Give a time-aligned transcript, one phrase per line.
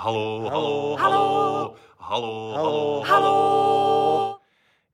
[0.00, 3.02] Halo, Halo, halo, halo, halo, Halo.
[3.04, 4.40] halo.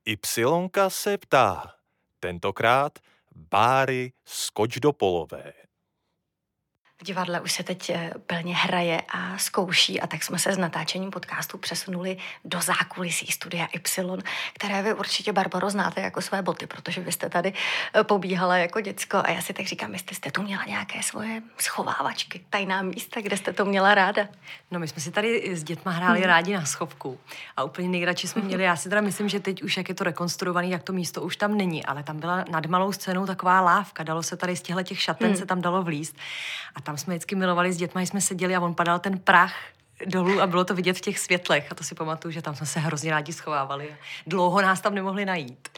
[0.05, 1.75] Ypsilonka se ptá.
[2.21, 2.99] Tentokrát
[3.35, 5.53] Báry Skočdopolové.
[5.53, 5.66] V
[7.07, 11.11] divadle už se teď eh, plně hraje a zkouší a tak jsme se s natáčením
[11.11, 14.23] podcastu přesunuli do zákulisí studia Y,
[14.55, 17.53] které vy určitě, Barbaro, znáte jako své boty, protože vy jste tady
[17.95, 21.43] eh, pobíhala jako děcko a já si tak říkám, jestli jste tu měla nějaké svoje
[21.59, 24.29] schovávačky, tajná místa, kde jste to měla ráda.
[24.71, 26.29] No my jsme si tady s dětma hráli hmm.
[26.29, 27.19] rádi na schovku
[27.57, 30.05] a úplně nejradši jsme měli, já si teda myslím, že teď už jak je to
[30.05, 34.03] rekonstruovaný, jak to místo už tam není, ale tam byla nad malou scénou taková lávka,
[34.03, 35.37] dalo se tady z těchto těch šaten hmm.
[35.37, 36.17] se tam dalo vlízt
[36.75, 39.55] a tam jsme vždycky milovali s dětma, jsme seděli a on padal ten prach
[40.07, 42.67] dolů a bylo to vidět v těch světlech a to si pamatuju, že tam jsme
[42.67, 43.97] se hrozně rádi schovávali.
[44.27, 45.69] Dlouho nás tam nemohli najít.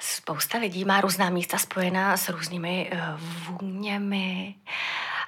[0.00, 3.20] Spousta lidí má různá místa spojená s různými uh,
[3.60, 4.54] vůněmi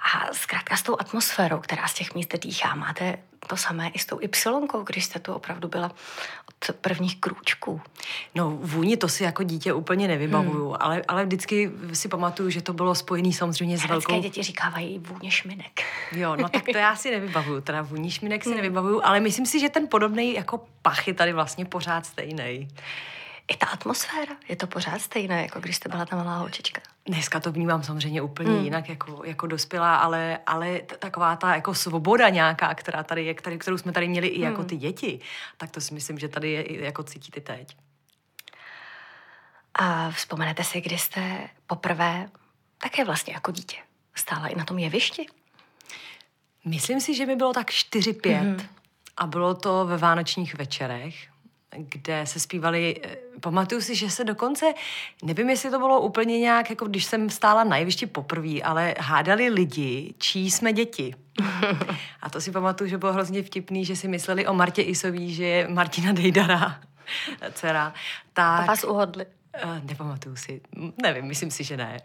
[0.03, 2.75] a zkrátka s tou atmosférou, která z těch míst dýchá.
[2.75, 5.91] Máte to samé i s tou Y, když jste tu opravdu byla
[6.49, 7.81] od prvních krůčků.
[8.35, 10.77] No vůni to si jako dítě úplně nevybavuju, hmm.
[10.81, 14.29] ale, ale vždycky si pamatuju, že to bylo spojený samozřejmě s Herecké velkou...
[14.29, 15.83] děti říkávají vůně šminek.
[16.13, 19.61] Jo, no tak to já si nevybavuju, teda vůní šminek si nevybavuju, ale myslím si,
[19.61, 22.69] že ten podobný jako pach je tady vlastně pořád stejný.
[23.49, 26.81] I ta atmosféra, je to pořád stejné, jako když jste byla ta malá holčička.
[27.09, 28.65] Dneska to vnímám samozřejmě úplně hmm.
[28.65, 33.35] jinak jako, jako dospělá, ale, ale t- taková ta jako svoboda nějaká, která tady je,
[33.35, 35.21] který, kterou jsme tady měli i jako ty děti,
[35.57, 37.77] tak to si myslím, že tady je jako cítit i teď.
[39.75, 42.29] A vzpomenete si, kdy jste poprvé,
[42.79, 43.77] také vlastně jako dítě,
[44.15, 45.27] stála i na tom jevišti?
[46.65, 48.67] Myslím si, že mi bylo tak 4-5 mm-hmm.
[49.17, 51.29] a bylo to ve vánočních večerech,
[51.77, 54.75] kde se zpívali, eh, pamatuju si, že se dokonce,
[55.23, 59.49] nevím, jestli to bylo úplně nějak, jako když jsem stála na jevišti poprvé, ale hádali
[59.49, 61.15] lidi, čí jsme děti.
[62.23, 65.45] A to si pamatuju, že bylo hrozně vtipný, že si mysleli o Martě Isový, že
[65.45, 66.81] je Martina Dejdara,
[67.53, 67.95] dcera.
[68.33, 69.27] Tak, A vás uhodli.
[69.65, 70.61] Uh, nepamatuju si,
[71.03, 72.01] nevím, myslím si, že ne.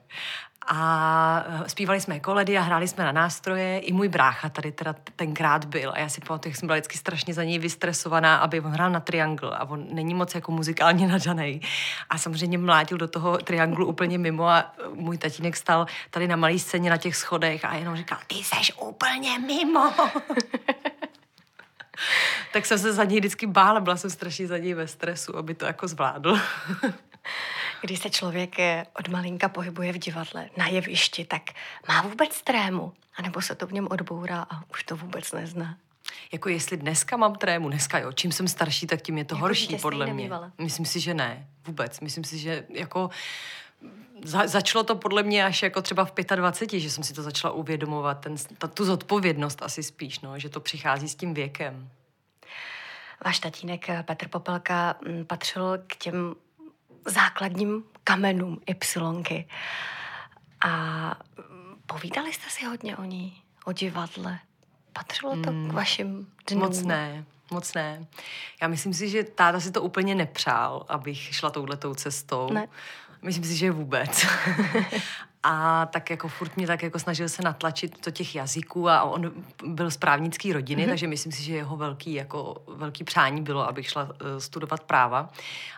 [0.67, 3.79] A eh, zpívali jsme koledy a hráli jsme na nástroje.
[3.79, 5.91] I můj brácha tady teda tenkrát byl.
[5.95, 8.89] A já si pamatuju, jak jsem byla vždycky strašně za něj vystresovaná, aby on hrál
[8.89, 11.61] na triangl a on není moc jako muzikálně nadaný.
[12.09, 16.35] A samozřejmě mlátil do toho trianglu úplně mimo a eh, můj tatínek stal tady na
[16.35, 19.93] malé scéně na těch schodech a jenom říkal, ty seš úplně mimo.
[22.53, 25.53] tak jsem se za něj vždycky bála, byla jsem strašně za něj ve stresu, aby
[25.53, 26.39] to jako zvládl.
[27.83, 31.41] Když se člověk eh, od malinka pohybuje v divadle, na jevišti, tak
[31.87, 32.93] má vůbec trému?
[33.15, 35.77] A nebo se to v něm odbourá a už to vůbec nezná?
[36.31, 39.41] Jako jestli dneska mám trému, dneska jo, čím jsem starší, tak tím je to Jako
[39.41, 40.23] horší, podle mě.
[40.23, 40.51] bývala.
[40.57, 41.99] Myslím si, že ne, vůbec.
[41.99, 43.09] Myslím si, že jako
[44.23, 47.53] za, začalo to podle mě až jako třeba v 25, že jsem si to začala
[47.53, 51.89] uvědomovat, ten, ta, tu zodpovědnost asi spíš, no, že to přichází s tím věkem.
[53.25, 56.35] Váš tatínek eh, Petr Popelka mm, patřil k těm
[57.05, 59.47] základním kamenům Ypsilonky.
[60.61, 60.69] A
[61.49, 64.39] mm, povídali jste si hodně o ní, o divadle?
[64.93, 66.63] Patřilo to k vašim dnům?
[66.63, 68.05] Moc ne, moc ne.
[68.61, 72.53] Já myslím si, že táta si to úplně nepřál, abych šla touhletou cestou.
[72.53, 72.67] Ne.
[73.21, 74.25] Myslím si, že vůbec.
[75.43, 79.31] A tak jako furt mě tak jako snažil se natlačit do těch jazyků a on
[79.65, 80.89] byl z právnické rodiny, mm-hmm.
[80.89, 85.29] takže myslím si, že jeho velký, jako, velký přání bylo, abych šla uh, studovat práva.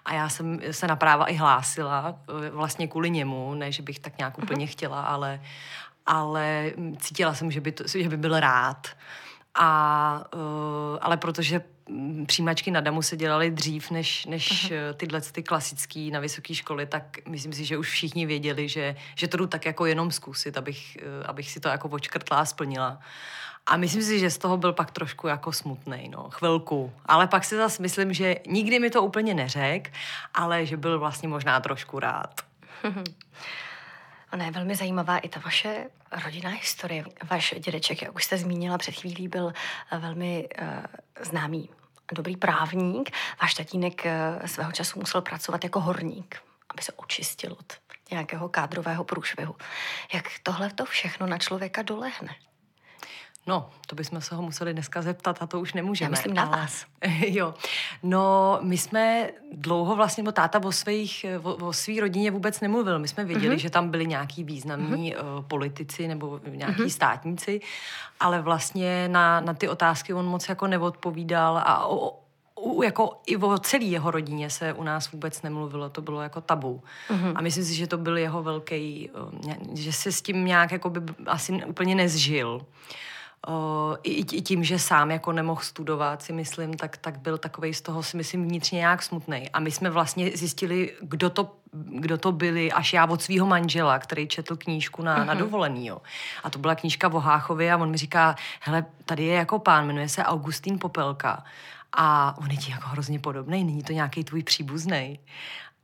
[0.06, 4.00] A já jsem se na práva i hlásila, uh, vlastně kvůli němu, ne, že bych
[4.00, 5.42] tak nějak úplně chtěla, ale,
[6.06, 8.88] ale cítila jsem, že by, to, že by byl rád.
[9.56, 11.62] A, uh, ale protože
[12.26, 16.86] přijímačky na DAMu se dělaly dřív než, než uh, tyhle ty klasický na vysoké školy,
[16.86, 20.58] tak myslím si, že už všichni věděli, že, že to jdu tak jako jenom zkusit,
[20.58, 23.00] abych, uh, abych si to jako očkrtla a splnila.
[23.66, 26.94] A myslím si, že z toho byl pak trošku jako smutný, no, chvilku.
[27.06, 29.92] Ale pak si zase myslím, že nikdy mi to úplně neřekl,
[30.34, 32.42] ale že byl vlastně možná trošku rád.
[34.34, 35.86] Ona je velmi zajímavá i ta vaše
[36.24, 37.06] rodinná historie.
[37.30, 39.54] Váš dědeček, jak už jste zmínila před chvílí, byl
[39.92, 40.68] eh, velmi uh,
[41.22, 41.70] známý
[42.12, 43.12] dobrý právník.
[43.42, 47.74] Váš tatínek uh, svého času musel pracovat jako horník, aby se očistil od
[48.12, 49.56] nějakého kádrového průšvihu.
[50.14, 52.36] Jak tohle to všechno na člověka dolehne?
[53.48, 56.08] No, to bychom se ho museli dneska zeptat a to už nemůžeme.
[56.08, 56.86] Já myslím na ale- vás.
[57.28, 57.54] jo.
[58.04, 63.00] No, my jsme dlouho vlastně, bo táta o, svých, o, o svý rodině vůbec nemluvil.
[63.00, 63.60] My jsme věděli, mm-hmm.
[63.60, 65.38] že tam byli nějaký významní mm-hmm.
[65.38, 66.90] uh, politici nebo nějaký mm-hmm.
[66.90, 67.62] státníci,
[68.20, 72.20] ale vlastně na, na ty otázky on moc jako neodpovídal a o,
[72.56, 76.42] o, jako i o celé jeho rodině se u nás vůbec nemluvilo, to bylo jako
[76.42, 76.84] tabu.
[77.10, 77.34] Mm-hmm.
[77.36, 79.10] A myslím si, že to byl jeho velký,
[79.74, 82.62] že se s tím nějak jako by asi úplně nezžil.
[84.04, 87.82] I, i tím, že sám jako nemohl studovat, si myslím, tak, tak byl takový z
[87.82, 89.50] toho, si myslím, vnitřně nějak smutný.
[89.50, 94.00] A my jsme vlastně zjistili, kdo to kdo to byli, až já od svého manžela,
[94.00, 95.26] který četl knížku na, uh-huh.
[95.26, 95.44] na mhm.
[95.44, 95.88] dovolený.
[95.88, 96.02] Jo.
[96.44, 99.88] A to byla knížka o Háchově a on mi říká, hele, tady je jako pán,
[99.88, 101.44] jmenuje se Augustín Popelka
[101.94, 105.20] a on je ti jako hrozně podobný, není to nějaký tvůj příbuzný.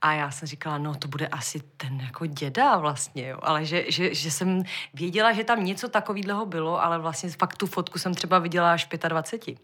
[0.02, 3.38] A já jsem říkala, no to bude asi ten jako děda vlastně, jo.
[3.42, 4.62] ale že, že, že jsem
[4.94, 8.88] věděla, že tam něco takového bylo, ale vlastně fakt tu fotku jsem třeba viděla až
[8.92, 9.58] v 25.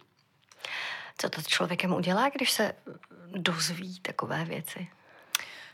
[1.19, 2.73] Co to člověkem udělá, když se
[3.37, 4.89] dozví takové věci?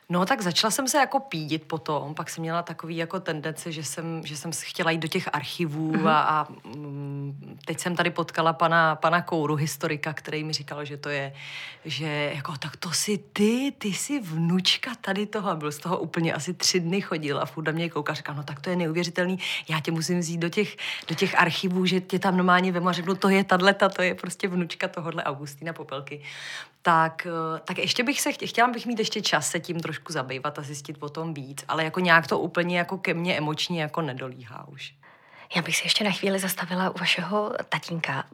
[0.09, 3.85] No tak začala jsem se jako pídit potom, pak jsem měla takový jako tendence, že
[3.85, 6.09] jsem, že jsem chtěla jít do těch archivů mm-hmm.
[6.09, 10.97] a, a mm, teď jsem tady potkala pana, pana Kouru, historika, který mi říkal, že
[10.97, 11.33] to je,
[11.85, 15.51] že jako tak to si ty, ty jsi vnučka tady toho.
[15.51, 18.35] A byl z toho úplně asi tři dny chodil a furt na mě kouká, říkal,
[18.35, 20.77] no tak to je neuvěřitelný, já tě musím vzít do těch,
[21.09, 22.89] do těch archivů, že tě tam normálně vemu.
[22.89, 26.23] A řeknu, to je tadleta, to je prostě vnučka tohohle Augustína Popelky
[26.87, 30.13] tak, eh, tak ještě bych se chtěla, chtěla bych mít ještě čas se tím trošku
[30.13, 33.83] zabývat a zjistit o tom víc, ale jako nějak to úplně jako ke mně emočně
[33.83, 34.95] jako nedolíhá už.
[35.57, 38.25] Já bych se ještě na chvíli zastavila u vašeho tatínka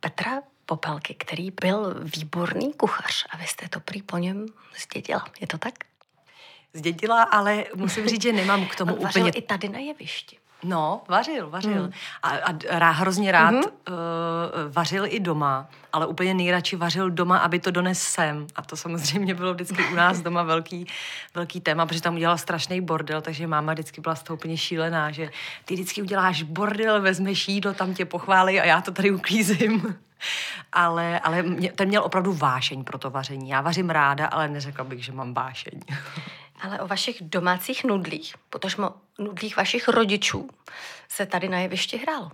[0.00, 4.46] Petra Popelky, který byl výborný kuchař a vy jste to prý po něm
[4.82, 5.24] zdědila.
[5.40, 5.74] Je to tak?
[6.74, 9.30] Zdědila, ale musím říct, že nemám k tomu On úplně...
[9.30, 10.38] i tady na jevišti.
[10.64, 11.82] No, vařil, vařil.
[11.82, 11.92] Mm.
[12.22, 13.70] A, a rá, hrozně rád mm-hmm.
[13.88, 18.46] uh, vařil i doma, ale úplně nejradši vařil doma, aby to dones sem.
[18.56, 20.86] A to samozřejmě bylo vždycky u nás doma velký,
[21.34, 25.10] velký téma, protože tam udělal strašný bordel, takže máma vždycky byla z toho úplně šílená,
[25.10, 25.30] že
[25.64, 29.96] ty vždycky uděláš bordel, vezmeš jídlo, tam tě pochválí a já to tady uklízím.
[30.72, 33.48] ale, ale mě, ten měl opravdu vášeň pro to vaření.
[33.48, 35.80] Já vařím ráda, ale neřekla bych, že mám vášeň.
[36.60, 38.76] Ale o vašich domácích nudlích, protože
[39.18, 40.50] nudlích vašich rodičů
[41.08, 42.30] se tady na jevišti hrálo.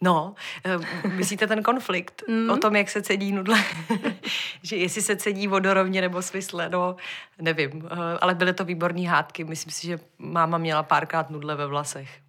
[0.00, 2.50] No, eh, myslíte ten konflikt mm.
[2.50, 3.64] o tom, jak se cedí nudle?
[4.62, 6.96] že jestli se cedí vodorovně nebo svisle, no,
[7.40, 7.88] nevím.
[7.90, 9.44] Eh, ale byly to výborné hádky.
[9.44, 12.27] Myslím si, že máma měla párkrát nudle ve vlasech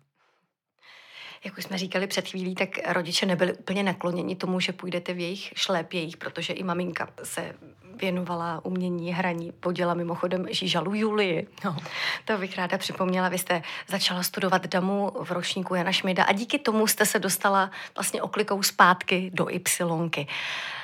[1.43, 5.19] jak už jsme říkali před chvílí, tak rodiče nebyli úplně nakloněni tomu, že půjdete v
[5.19, 7.55] jejich šlépějích, protože i maminka se
[8.01, 11.47] věnovala umění hraní, poděla mimochodem Žížalu Julii.
[11.65, 11.77] No.
[12.25, 13.29] To bych ráda připomněla.
[13.29, 17.71] Vy jste začala studovat damu v ročníku Jana Šmida a díky tomu jste se dostala
[17.95, 20.21] vlastně oklikou zpátky do Ypsilonky.
[20.21, 20.78] A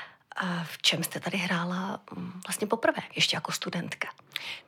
[0.64, 4.08] v čem jste tady hrála mm, vlastně poprvé, ještě jako studentka?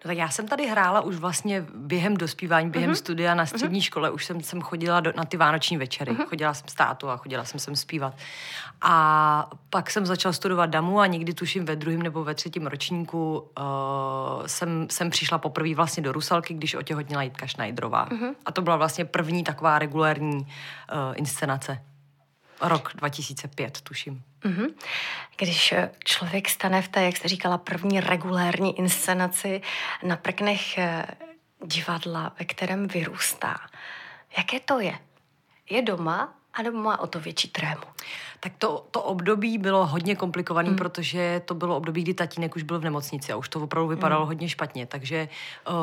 [0.06, 2.96] No tak já jsem tady hrála už vlastně během dospívání, během uh-huh.
[2.96, 3.84] studia na střední uh-huh.
[3.84, 4.10] škole.
[4.10, 6.12] Už jsem, jsem chodila do, na ty vánoční večery.
[6.12, 6.26] Uh-huh.
[6.26, 8.14] Chodila jsem s tátu a chodila jsem sem zpívat.
[8.82, 13.40] A pak jsem začala studovat damu a někdy tuším ve druhém nebo ve třetím ročníku
[13.40, 18.10] uh, jsem, jsem přišla poprvé vlastně do Rusalky, když otěhotněla Jitka Šnajdrová.
[18.10, 18.36] Uh-huh.
[18.46, 20.46] A to byla vlastně první taková regulární uh,
[21.16, 21.82] inscenace.
[22.62, 24.24] Rok 2005, tuším.
[24.42, 24.74] Mm-hmm.
[25.38, 29.62] Když eh, člověk stane v té, jak jste říkala, první regulérní inscenaci
[30.04, 31.06] na prknech eh,
[31.66, 33.60] divadla, ve kterém vyrůstá,
[34.38, 35.00] jaké to je?
[35.70, 37.84] Je doma, anebo má o to větší trému?
[38.40, 40.76] Tak to, to období bylo hodně komplikované, mm.
[40.76, 44.22] protože to bylo období, kdy tatínek už byl v nemocnici a už to opravdu vypadalo
[44.22, 44.28] mm.
[44.28, 45.30] hodně špatně, takže
[45.70, 45.76] uh,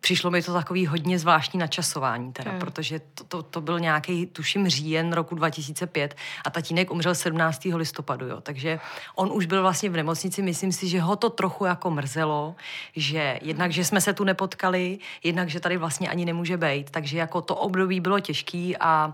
[0.00, 2.58] přišlo mi to takový hodně zvláštní načasování, teda, mm.
[2.58, 7.64] protože to, to, to byl nějaký, tuším, říjen roku 2005 a tatínek umřel 17.
[7.64, 8.80] listopadu, jo, takže
[9.14, 12.54] on už byl vlastně v nemocnici, myslím si, že ho to trochu jako mrzelo,
[12.96, 17.18] že jednak, že jsme se tu nepotkali, jednak, že tady vlastně ani nemůže být, takže
[17.18, 19.12] jako to období bylo těžký a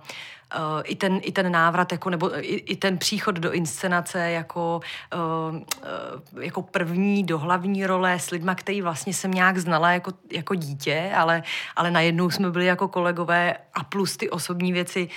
[0.57, 4.81] uh, i, ten, i ten návrat, jako, nebo i, i ten příchod do inscenace jako,
[5.15, 10.13] uh, uh, jako první do hlavní role s lidma, který vlastně jsem nějak znala jako,
[10.33, 11.43] jako dítě, ale,
[11.77, 15.09] ale najednou jsme byli jako kolegové a plus ty osobní věci,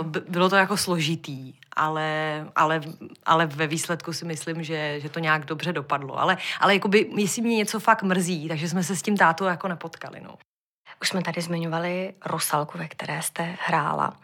[0.00, 2.80] uh, bylo to jako složitý ale, ale,
[3.26, 6.20] ale ve výsledku si myslím, že, že to nějak dobře dopadlo.
[6.20, 9.68] Ale, ale jakoby, jestli mě něco fakt mrzí, takže jsme se s tím tátou jako
[9.68, 10.20] nepotkali.
[10.20, 10.34] No.
[11.00, 14.16] Už jsme tady zmiňovali Rosalku, ve které jste hrála.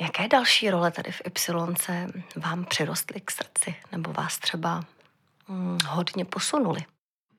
[0.00, 4.84] Jaké další role tady v Y vám přirostly k srdci nebo vás třeba
[5.48, 6.80] hm, hodně posunuli?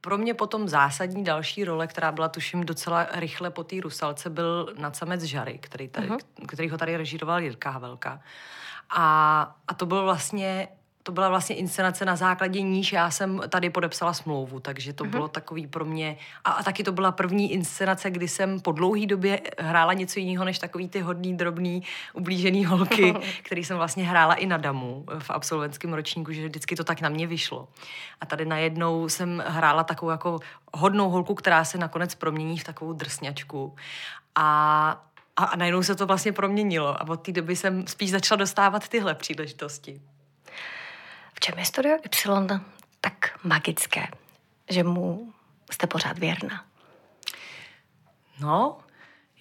[0.02, 4.74] Pro mě potom zásadní další role, která byla tuším docela rychle po té Rusalce, byl
[4.78, 6.48] Nadsamec Žary, který, tady, uh-huh.
[6.48, 8.22] který ho tady režíroval Jirka Havelka.
[8.90, 10.68] A, a to byl vlastně
[11.04, 15.10] to byla vlastně inscenace na základě níž já jsem tady podepsala smlouvu, takže to mm-hmm.
[15.10, 19.06] bylo takový pro mě, a, a taky to byla první inscenace, kdy jsem po dlouhé
[19.06, 24.34] době hrála něco jiného, než takový ty hodný, drobný, ublížený holky, který jsem vlastně hrála
[24.34, 27.68] i na damu v absolventském ročníku, že vždycky to tak na mě vyšlo.
[28.22, 30.40] A tady najednou jsem hrála takovou jako
[30.74, 33.76] hodnou holku, která se nakonec promění v takovou drsňačku.
[34.36, 35.04] A a
[35.38, 38.88] a, a najednou se to vlastně proměnilo a od té doby jsem spíš začala dostávat
[38.88, 40.02] tyhle příležitosti.
[41.44, 42.60] Čem je Studio Y
[43.02, 44.08] tak magické,
[44.70, 45.34] že mu
[45.72, 46.66] jste pořád věrná?
[48.40, 48.78] No,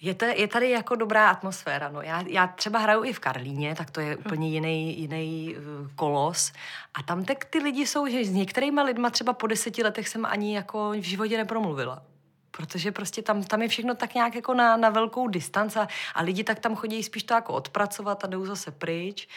[0.00, 1.88] je, to, je tady jako dobrá atmosféra.
[1.88, 2.02] No.
[2.02, 6.52] Já, já třeba hraju i v Karlíně, tak to je úplně jiný, jiný uh, kolos.
[6.95, 10.26] A tam tak ty lidi jsou, že s některými lidma třeba po deseti letech jsem
[10.26, 12.02] ani jako v životě nepromluvila.
[12.50, 16.23] Protože prostě tam, tam je všechno tak nějak jako na, na velkou distanci a, a
[16.23, 19.28] lidi tak tam chodí spíš to jako odpracovat a jdou zase pryč.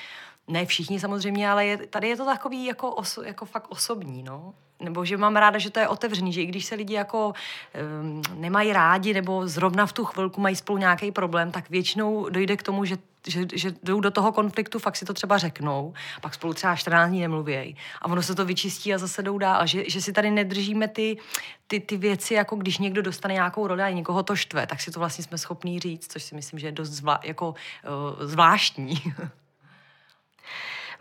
[0.47, 4.53] Ne všichni samozřejmě, ale je, tady je to takový jako, oso, jako fakt osobní, no
[4.83, 7.33] nebo že mám ráda, že to je otevřený, že i když se lidi jako
[8.01, 12.57] um, nemají rádi nebo zrovna v tu chvilku mají spolu nějaký problém, tak většinou dojde
[12.57, 12.97] k tomu, že
[13.27, 17.09] že, že jdou do toho konfliktu, fakt si to třeba řeknou, pak spolu třeba 14
[17.09, 19.62] dní nemluvějí a ono se to vyčistí a zase jdou dál.
[19.62, 21.17] A že, že si tady nedržíme ty,
[21.67, 24.91] ty, ty věci, jako když někdo dostane nějakou roli a někoho to štve, tak si
[24.91, 28.95] to vlastně jsme schopní říct, což si myslím, že je dost zvla, jako, uh, zvláštní.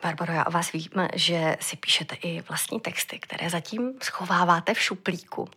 [0.02, 4.80] Barbaro, já o vás vím, že si píšete i vlastní texty, které zatím schováváte v
[4.80, 5.48] šuplíku.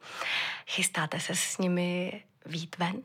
[0.67, 3.01] Chystáte se s nimi vít ven?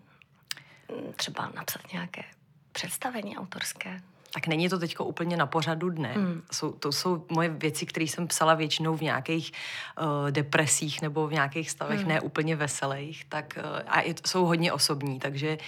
[1.17, 2.25] Třeba napsat nějaké
[2.73, 4.03] představení autorské?
[4.35, 6.13] Tak není to teď úplně na pořadu dne.
[6.13, 6.43] Hmm.
[6.53, 9.53] Jsou, to jsou moje věci, které jsem psala většinou v nějakých
[10.01, 12.09] uh, depresích nebo v nějakých stavech hmm.
[12.09, 15.59] ne úplně veselých, tak uh, a je, jsou hodně osobní, takže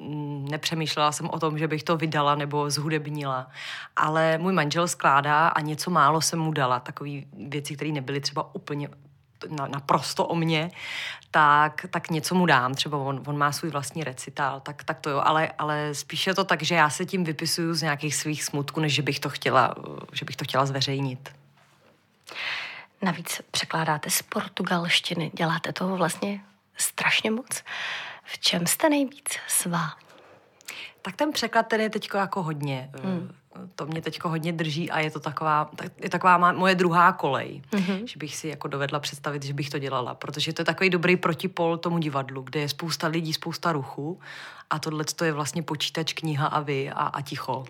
[0.00, 3.48] mm, nepřemýšlela jsem o tom, že bych to vydala nebo zhudebnila.
[3.96, 7.10] Ale můj manžel skládá a něco málo jsem mu dala, takové
[7.48, 8.88] věci, které nebyly třeba úplně
[9.48, 10.70] naprosto o mě,
[11.30, 12.74] tak, tak něco mu dám.
[12.74, 15.22] Třeba on, on má svůj vlastní recitál, tak, tak to jo.
[15.24, 18.80] Ale, ale spíše je to tak, že já se tím vypisuju z nějakých svých smutků,
[18.80, 19.74] než že bych to chtěla,
[20.12, 21.32] že bych to chtěla zveřejnit.
[23.02, 25.30] Navíc překládáte z portugalštiny.
[25.34, 26.40] Děláte toho vlastně
[26.76, 27.62] strašně moc.
[28.24, 29.96] V čem jste nejvíc svá?
[31.02, 32.90] Tak ten překlad ten je teď jako hodně.
[33.02, 33.41] Hmm
[33.74, 37.62] to mě teď hodně drží a je to taková, je taková má, moje druhá kolej,
[37.70, 38.04] mm-hmm.
[38.04, 41.16] že bych si jako dovedla představit, že bych to dělala, protože to je takový dobrý
[41.16, 44.20] protipol tomu divadlu, kde je spousta lidí, spousta ruchu
[44.70, 47.64] a tohle to je vlastně počítač, kniha a vy a, a ticho.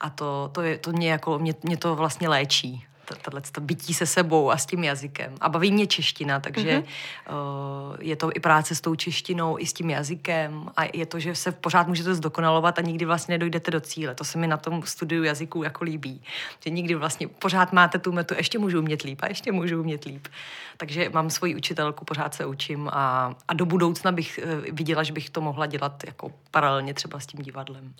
[0.00, 3.94] A to, to, je, to mě, jako, mě, mě to vlastně léčí tohle to bytí
[3.94, 5.34] se sebou a s tím jazykem.
[5.40, 7.90] A baví mě čeština, takže mm-hmm.
[7.90, 11.18] uh, je to i práce s tou češtinou, i s tím jazykem a je to,
[11.18, 14.14] že se pořád můžete zdokonalovat a nikdy vlastně nedojdete do cíle.
[14.14, 16.22] To se mi na tom studiu jazyků jako líbí.
[16.64, 20.04] Že nikdy vlastně pořád máte tu metu, ještě můžu umět líp a ještě můžu umět
[20.04, 20.28] líp.
[20.76, 25.12] Takže mám svoji učitelku, pořád se učím a, a do budoucna bych uh, viděla, že
[25.12, 27.94] bych to mohla dělat jako paralelně třeba s tím divadlem.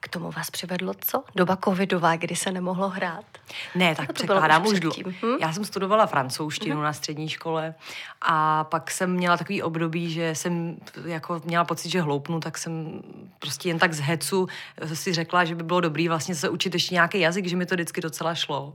[0.00, 1.24] K tomu vás přivedlo co?
[1.36, 3.24] Doba covidová, kdy se nemohlo hrát?
[3.74, 4.12] Ne, tak
[4.50, 5.12] překládám už dlouho.
[5.22, 5.36] Hm?
[5.40, 6.82] Já jsem studovala francouzštinu hm?
[6.82, 7.74] na střední škole
[8.22, 13.02] a pak jsem měla takový období, že jsem jako měla pocit, že hloupnu, tak jsem
[13.38, 14.48] prostě jen tak z hecu
[14.94, 17.74] si řekla, že by bylo dobrý vlastně se učit ještě nějaký jazyk, že mi to
[17.74, 18.74] vždycky docela šlo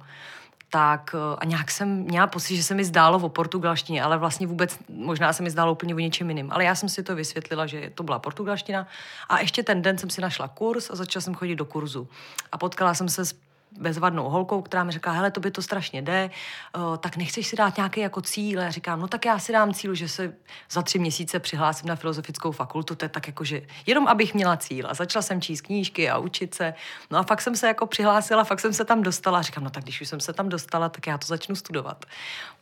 [0.70, 4.48] tak eh, a nějak jsem měla pocit, že se mi zdálo o portugalštině, ale vlastně
[4.48, 6.52] vůbec možná se mi zdálo úplně o něčem jiným.
[6.52, 8.88] Ale já jsem si to vysvětlila, že to byla portugalština
[9.30, 12.08] a ještě ten den jsem si našla kurz a začala jsem chodit do kurzu.
[12.52, 13.34] A potkala jsem se s
[13.80, 16.30] bezvadnou holkou, která mi říká, hele, to by to strašně jde,
[16.78, 18.60] uh, tak nechceš si dát nějaký jako cíl?
[18.60, 20.34] Já říkám, no tak já si dám cíl, že se
[20.72, 24.58] za tři měsíce přihlásím na filozofickou fakultu, to je tak jako, že jenom abych měla
[24.58, 24.88] cíl.
[24.90, 26.74] A začala jsem číst knížky a učit se.
[27.12, 29.40] No a fakt jsem se jako přihlásila, fakt jsem se tam dostala.
[29.40, 32.06] A říkám, no tak když už jsem se tam dostala, tak já to začnu studovat.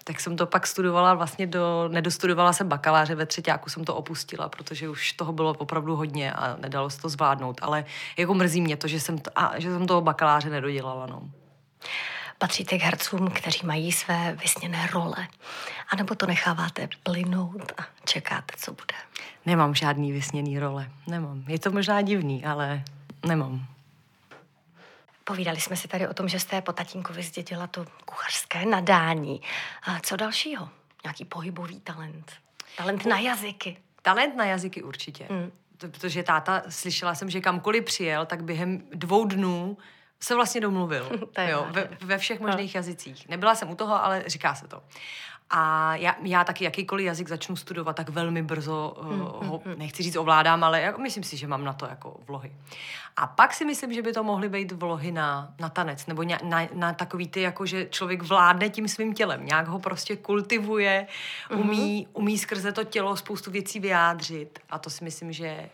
[0.03, 4.49] Tak jsem to pak studovala vlastně do, nedostudovala jsem bakaláře, ve třetíku jsem to opustila,
[4.49, 7.59] protože už toho bylo opravdu hodně a nedalo se to zvládnout.
[7.61, 7.85] Ale
[8.17, 11.02] jako mrzí mě to, že jsem, to, a, že jsem toho bakaláře nedodělala.
[11.05, 11.31] No.
[12.37, 15.27] Patříte k hercům, kteří mají své vysněné role?
[15.89, 18.95] A nebo to necháváte plynout a čekáte, co bude?
[19.45, 20.89] Nemám žádný vysněný role.
[21.07, 21.43] Nemám.
[21.47, 22.83] Je to možná divný, ale
[23.25, 23.67] nemám.
[25.23, 29.41] Povídali jsme si tady o tom, že jste po tatínkovi zdědila to kuchařské nadání.
[29.83, 30.69] A co dalšího?
[31.03, 32.31] Nějaký pohybový talent?
[32.77, 33.77] Talent na jazyky?
[34.01, 35.27] Talent na jazyky určitě.
[35.29, 35.51] Hmm.
[35.77, 39.77] Protože táta, slyšela jsem, že kamkoliv přijel, tak během dvou dnů
[40.23, 41.09] se vlastně domluvil.
[41.49, 42.77] jo, ve, ve všech možných no.
[42.77, 43.29] jazycích.
[43.29, 44.83] Nebyla jsem u toho, ale říká se to.
[45.49, 50.15] A já, já taky jakýkoliv jazyk začnu studovat, tak velmi brzo uh, ho, nechci říct
[50.15, 52.51] ovládám, ale jako, myslím si, že mám na to jako vlohy.
[53.17, 56.37] A pak si myslím, že by to mohly být vlohy na, na tanec, nebo na,
[56.43, 61.07] na, na takový ty, jako že člověk vládne tím svým tělem, nějak ho prostě kultivuje,
[61.55, 65.69] umí, umí skrze to tělo spoustu věcí vyjádřit a to si myslím, že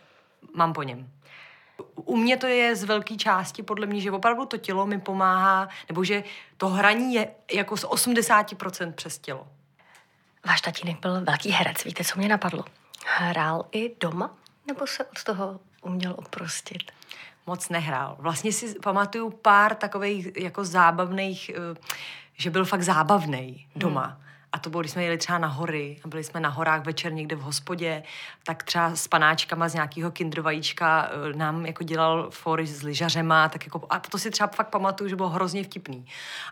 [0.54, 1.08] mám po něm.
[1.94, 5.68] U mě to je z velké části podle mě, že opravdu to tělo mi pomáhá,
[5.88, 6.24] nebo že
[6.56, 9.48] to hraní je jako z 80% přes tělo.
[10.46, 12.64] Váš tatínek byl velký herec, víte, co mě napadlo?
[13.06, 14.34] Hrál i doma?
[14.66, 16.92] Nebo se od toho uměl oprostit?
[17.46, 18.16] Moc nehrál.
[18.18, 21.80] Vlastně si pamatuju pár takových jako zábavných, eh,
[22.32, 24.04] že byl fakt zábavný doma.
[24.04, 26.84] Hmm a to bylo, když jsme jeli třeba na hory a byli jsme na horách
[26.84, 28.02] večer někde v hospodě,
[28.44, 33.64] tak třeba s panáčkama z nějakého kindrovajíčka eh, nám jako dělal fory s lyžařema, tak
[33.66, 36.06] jako, a to si třeba fakt pamatuju, že bylo hrozně vtipný.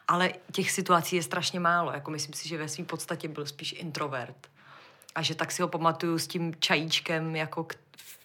[0.09, 1.93] Ale těch situací je strašně málo.
[1.93, 4.49] Jako myslím si, že ve své podstatě byl spíš introvert.
[5.15, 7.67] A že tak si ho pamatuju s tím čajíčkem, jako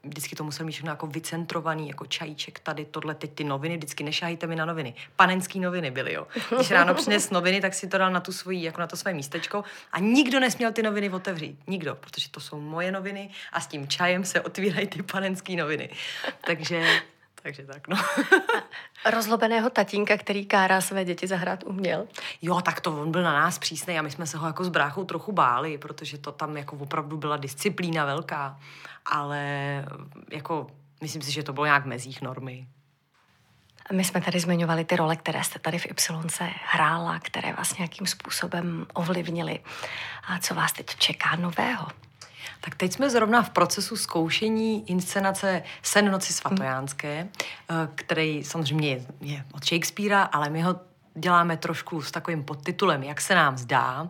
[0.03, 4.03] vždycky to musel mít všechno jako vycentrovaný, jako čajíček tady, tohle, teď ty noviny, vždycky
[4.03, 4.93] nešahejte mi na noviny.
[5.15, 6.27] Panenský noviny byly, jo.
[6.55, 9.13] Když ráno přines noviny, tak si to dal na tu svoji, jako na to své
[9.13, 11.59] místečko a nikdo nesměl ty noviny otevřít.
[11.67, 15.89] Nikdo, protože to jsou moje noviny a s tím čajem se otvírají ty panenský noviny.
[16.45, 17.01] Takže
[17.43, 17.97] takže tak, no.
[19.11, 22.07] Rozlobeného tatínka, který kárá své děti zahrát uměl?
[22.41, 24.69] Jo, tak to on byl na nás přísný a my jsme se ho jako s
[24.69, 28.57] bráchou trochu báli, protože to tam jako opravdu byla disciplína velká
[29.05, 29.45] ale
[30.31, 30.67] jako
[31.01, 32.67] myslím si, že to bylo nějak v mezích normy.
[33.91, 38.07] My jsme tady zmiňovali ty role, které jste tady v Y hrála, které vás nějakým
[38.07, 39.59] způsobem ovlivnily.
[40.27, 41.87] A co vás teď čeká nového?
[42.61, 47.27] Tak teď jsme zrovna v procesu zkoušení inscenace Sen noci svatojánské,
[47.69, 47.89] hmm.
[47.95, 50.75] který samozřejmě je, je od Shakespearea, ale my ho
[51.15, 54.09] děláme trošku s takovým podtitulem Jak se nám zdá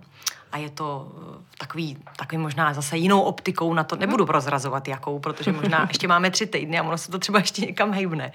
[0.51, 5.19] a je to eh, takový, takový možná zase jinou optikou na to, nebudu prozrazovat jakou,
[5.19, 8.31] protože možná ještě máme tři týdny a ono se to třeba ještě někam hejbne.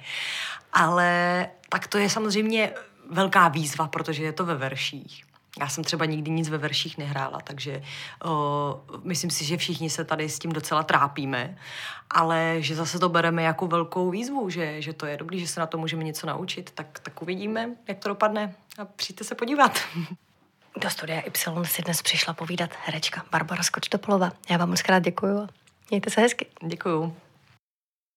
[0.73, 2.73] Ale tak to je samozřejmě
[3.11, 5.27] velká výzva, protože je to ve verších.
[5.61, 7.83] Já jsem třeba nikdy nic ve verších nehrála, takže
[8.25, 11.59] o, myslím si, že všichni se tady s tím docela trápíme,
[12.11, 15.61] ale že zase to bereme jako velkou výzvu, že, že to je dobrý, že se
[15.61, 19.78] na to můžeme něco naučit, tak, tak uvidíme, jak to dopadne a přijďte se podívat.
[20.76, 24.33] Do studia Y si dnes přišla povídat herečka Barbara Skočtopolová.
[24.50, 25.49] Já vám moc krát děkuju a
[25.90, 26.47] mějte se hezky.
[26.67, 27.17] Děkuju.